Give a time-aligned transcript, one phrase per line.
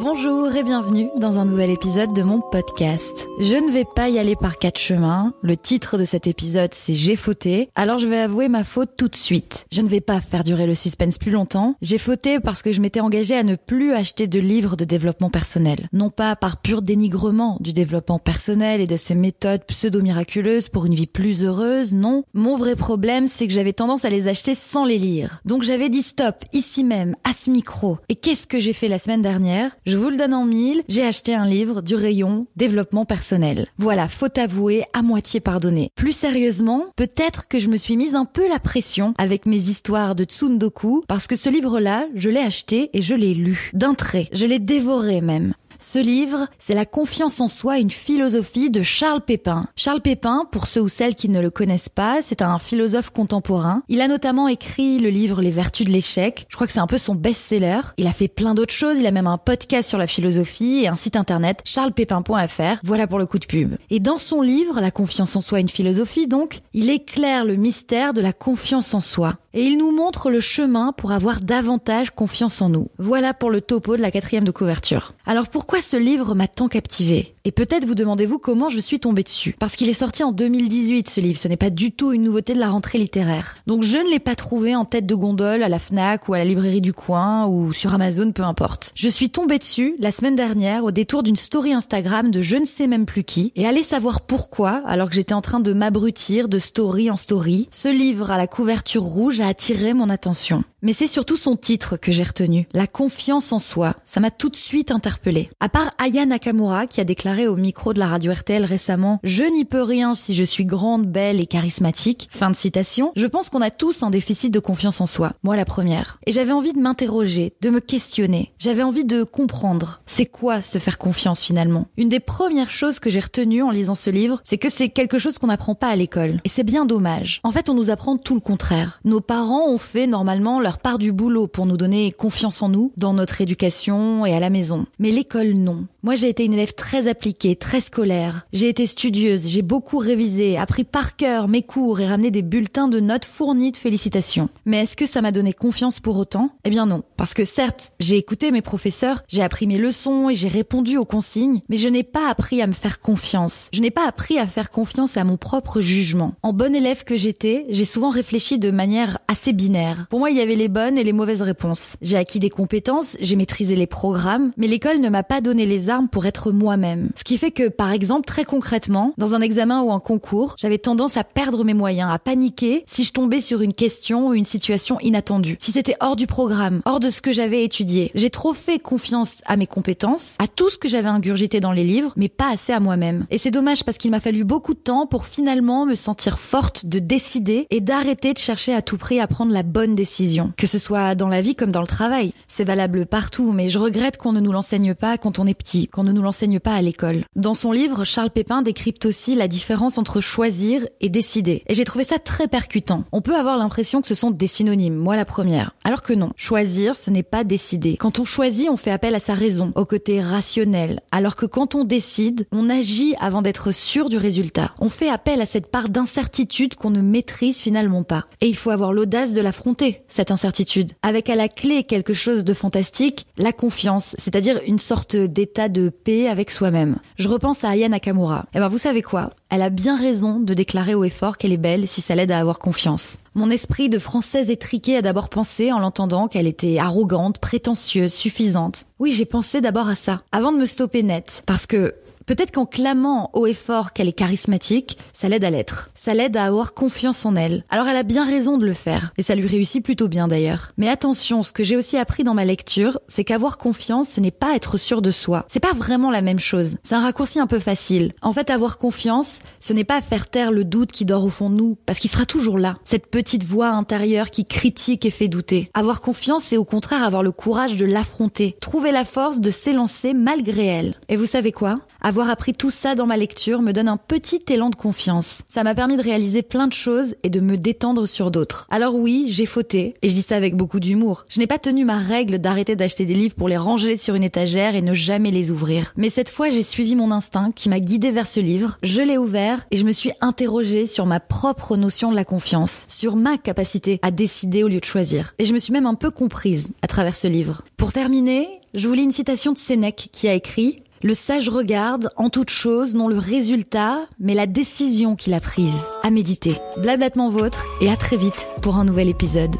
[0.00, 3.28] Bonjour et bienvenue dans un nouvel épisode de mon podcast.
[3.38, 5.32] Je ne vais pas y aller par quatre chemins.
[5.40, 7.68] Le titre de cet épisode c'est J'ai fauté.
[7.76, 9.66] Alors je vais avouer ma faute tout de suite.
[9.70, 11.76] Je ne vais pas faire durer le suspense plus longtemps.
[11.80, 15.30] J'ai fauté parce que je m'étais engagée à ne plus acheter de livres de développement
[15.30, 15.88] personnel.
[15.92, 20.94] Non pas par pur dénigrement du développement personnel et de ses méthodes pseudo-miraculeuses pour une
[20.94, 22.24] vie plus heureuse, non.
[22.34, 25.40] Mon vrai problème c'est que j'avais tendance à les acheter sans les lire.
[25.44, 27.98] Donc j'avais dit stop, ici même, à ce micro.
[28.08, 29.76] Et qu'est-ce que j'ai fait la semaine dernière?
[29.86, 33.66] Je vous le donne en mille, j'ai acheté un livre du rayon développement personnel.
[33.76, 35.90] Voilà, faute avouée, à moitié pardonnée.
[35.94, 40.14] Plus sérieusement, peut-être que je me suis mise un peu la pression avec mes histoires
[40.14, 43.70] de Tsundoku, parce que ce livre-là, je l'ai acheté et je l'ai lu.
[43.74, 44.28] D'un trait.
[44.32, 45.54] Je l'ai dévoré même.
[45.78, 49.66] Ce livre, c'est La confiance en soi, une philosophie de Charles Pépin.
[49.76, 53.82] Charles Pépin, pour ceux ou celles qui ne le connaissent pas, c'est un philosophe contemporain.
[53.88, 56.46] Il a notamment écrit le livre Les vertus de l'échec.
[56.48, 57.80] Je crois que c'est un peu son best-seller.
[57.96, 58.98] Il a fait plein d'autres choses.
[58.98, 62.80] Il a même un podcast sur la philosophie et un site internet, charlespépin.fr.
[62.82, 63.76] Voilà pour le coup de pub.
[63.90, 68.12] Et dans son livre, La confiance en soi, une philosophie, donc, il éclaire le mystère
[68.12, 69.34] de la confiance en soi.
[69.56, 72.88] Et il nous montre le chemin pour avoir davantage confiance en nous.
[72.98, 75.12] Voilà pour le topo de la quatrième de couverture.
[75.26, 79.22] Alors pourquoi ce livre m'a tant captivé Et peut-être vous demandez-vous comment je suis tombée
[79.22, 79.54] dessus.
[79.60, 82.52] Parce qu'il est sorti en 2018 ce livre, ce n'est pas du tout une nouveauté
[82.52, 83.58] de la rentrée littéraire.
[83.68, 86.38] Donc je ne l'ai pas trouvé en tête de gondole à la FNAC ou à
[86.38, 88.90] la librairie du coin ou sur Amazon, peu importe.
[88.96, 92.64] Je suis tombée dessus la semaine dernière au détour d'une story Instagram de je ne
[92.66, 96.48] sais même plus qui et allez savoir pourquoi, alors que j'étais en train de m'abrutir
[96.48, 100.64] de story en story, ce livre à la couverture rouge a attiré mon attention.
[100.82, 103.94] Mais c'est surtout son titre que j'ai retenu, La confiance en soi.
[104.04, 105.48] Ça m'a tout de suite interpellée.
[105.60, 109.44] À part Aya Nakamura qui a déclaré au micro de la radio RTL récemment Je
[109.44, 112.28] n'y peux rien si je suis grande, belle et charismatique.
[112.30, 113.12] Fin de citation.
[113.16, 115.32] Je pense qu'on a tous un déficit de confiance en soi.
[115.42, 116.18] Moi la première.
[116.26, 118.52] Et j'avais envie de m'interroger, de me questionner.
[118.58, 120.02] J'avais envie de comprendre.
[120.04, 121.86] C'est quoi se faire confiance finalement?
[121.96, 125.18] Une des premières choses que j'ai retenues en lisant ce livre, c'est que c'est quelque
[125.18, 126.40] chose qu'on n'apprend pas à l'école.
[126.44, 127.40] Et c'est bien dommage.
[127.42, 129.00] En fait, on nous apprend tout le contraire.
[129.42, 133.40] Ont fait normalement leur part du boulot pour nous donner confiance en nous dans notre
[133.40, 134.86] éducation et à la maison.
[134.98, 135.86] Mais l'école non.
[136.04, 138.46] Moi, j'ai été une élève très appliquée, très scolaire.
[138.52, 142.88] J'ai été studieuse, j'ai beaucoup révisé, appris par cœur mes cours et ramené des bulletins
[142.88, 144.50] de notes fournis de félicitations.
[144.66, 146.50] Mais est-ce que ça m'a donné confiance pour autant?
[146.64, 147.04] Eh bien non.
[147.16, 151.06] Parce que certes, j'ai écouté mes professeurs, j'ai appris mes leçons et j'ai répondu aux
[151.06, 153.70] consignes, mais je n'ai pas appris à me faire confiance.
[153.72, 156.34] Je n'ai pas appris à faire confiance à mon propre jugement.
[156.42, 160.06] En bonne élève que j'étais, j'ai souvent réfléchi de manière assez binaire.
[160.10, 161.96] Pour moi, il y avait les bonnes et les mauvaises réponses.
[162.02, 165.88] J'ai acquis des compétences, j'ai maîtrisé les programmes, mais l'école ne m'a pas donné les
[165.88, 167.10] armes pour être moi-même.
[167.16, 170.78] Ce qui fait que, par exemple, très concrètement, dans un examen ou un concours, j'avais
[170.78, 174.44] tendance à perdre mes moyens, à paniquer si je tombais sur une question ou une
[174.44, 175.56] situation inattendue.
[175.60, 178.10] Si c'était hors du programme, hors de ce que j'avais étudié.
[178.14, 181.84] J'ai trop fait confiance à mes compétences, à tout ce que j'avais ingurgité dans les
[181.84, 183.26] livres, mais pas assez à moi-même.
[183.30, 186.86] Et c'est dommage parce qu'il m'a fallu beaucoup de temps pour finalement me sentir forte
[186.86, 190.52] de décider et d'arrêter de chercher à tout prix à prendre la bonne décision.
[190.56, 192.32] Que ce soit dans la vie comme dans le travail.
[192.48, 195.83] C'est valable partout, mais je regrette qu'on ne nous l'enseigne pas quand on est petit,
[195.86, 197.24] qu'on ne nous l'enseigne pas à l'école.
[197.36, 201.62] Dans son livre, Charles Pépin décrypte aussi la différence entre choisir et décider.
[201.66, 203.04] Et j'ai trouvé ça très percutant.
[203.12, 205.74] On peut avoir l'impression que ce sont des synonymes, moi la première.
[205.84, 206.30] Alors que non.
[206.36, 207.96] Choisir, ce n'est pas décider.
[207.96, 211.00] Quand on choisit, on fait appel à sa raison, au côté rationnel.
[211.10, 214.72] Alors que quand on décide, on agit avant d'être sûr du résultat.
[214.78, 218.24] On fait appel à cette part d'incertitude qu'on ne maîtrise finalement pas.
[218.40, 220.92] Et il faut avoir l'audace de l'affronter, cette incertitude.
[221.02, 225.90] Avec à la clé quelque chose de fantastique, la confiance, c'est-à-dire une sorte d'état de
[225.90, 226.96] paix avec soi-même.
[227.18, 228.46] Je repense à Aya Nakamura.
[228.46, 229.28] Et eh ben vous savez quoi?
[229.50, 232.32] Elle a bien raison de déclarer haut et fort qu'elle est belle si ça l'aide
[232.32, 233.18] à avoir confiance.
[233.34, 238.86] Mon esprit de française étriquée a d'abord pensé en l'entendant qu'elle était arrogante, prétentieuse, suffisante.
[238.98, 241.42] Oui, j'ai pensé d'abord à ça, avant de me stopper net.
[241.44, 241.94] Parce que
[242.26, 245.90] Peut-être qu'en clamant haut et fort qu'elle est charismatique, ça l'aide à l'être.
[245.94, 247.64] Ça l'aide à avoir confiance en elle.
[247.68, 249.12] Alors elle a bien raison de le faire.
[249.18, 250.72] Et ça lui réussit plutôt bien d'ailleurs.
[250.78, 254.30] Mais attention, ce que j'ai aussi appris dans ma lecture, c'est qu'avoir confiance, ce n'est
[254.30, 255.44] pas être sûr de soi.
[255.48, 256.78] C'est pas vraiment la même chose.
[256.82, 258.12] C'est un raccourci un peu facile.
[258.22, 261.50] En fait, avoir confiance, ce n'est pas faire taire le doute qui dort au fond
[261.50, 262.76] de nous, parce qu'il sera toujours là.
[262.84, 265.70] Cette petite voix intérieure qui critique et fait douter.
[265.74, 268.56] Avoir confiance, c'est au contraire avoir le courage de l'affronter.
[268.60, 270.94] Trouver la force de s'élancer malgré elle.
[271.08, 271.80] Et vous savez quoi?
[272.06, 275.40] Avoir appris tout ça dans ma lecture me donne un petit élan de confiance.
[275.48, 278.66] Ça m'a permis de réaliser plein de choses et de me détendre sur d'autres.
[278.70, 281.24] Alors oui, j'ai fauté, et je dis ça avec beaucoup d'humour.
[281.30, 284.22] Je n'ai pas tenu ma règle d'arrêter d'acheter des livres pour les ranger sur une
[284.22, 285.94] étagère et ne jamais les ouvrir.
[285.96, 288.76] Mais cette fois, j'ai suivi mon instinct qui m'a guidé vers ce livre.
[288.82, 292.84] Je l'ai ouvert et je me suis interrogée sur ma propre notion de la confiance,
[292.90, 295.32] sur ma capacité à décider au lieu de choisir.
[295.38, 297.62] Et je me suis même un peu comprise à travers ce livre.
[297.78, 302.08] Pour terminer, je vous lis une citation de Sénèque qui a écrit Le sage regarde
[302.16, 305.84] en toute chose non le résultat, mais la décision qu'il a prise.
[306.02, 306.54] À méditer.
[306.80, 309.54] Blablatement vôtre et à très vite pour un nouvel épisode.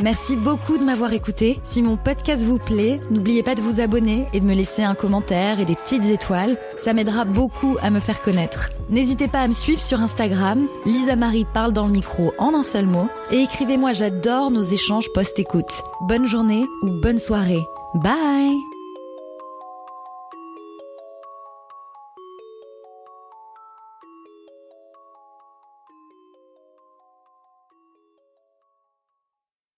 [0.00, 1.58] Merci beaucoup de m'avoir écouté.
[1.64, 4.94] Si mon podcast vous plaît, n'oubliez pas de vous abonner et de me laisser un
[4.94, 6.58] commentaire et des petites étoiles.
[6.78, 8.70] Ça m'aidera beaucoup à me faire connaître.
[8.90, 10.68] N'hésitez pas à me suivre sur Instagram.
[10.84, 13.08] Lisa Marie parle dans le micro en un seul mot.
[13.30, 15.82] Et écrivez-moi, j'adore nos échanges post-écoute.
[16.02, 17.64] Bonne journée ou bonne soirée.
[17.94, 18.75] Bye